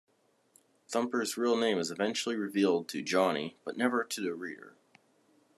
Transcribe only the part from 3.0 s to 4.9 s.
Johnny, but never to the reader.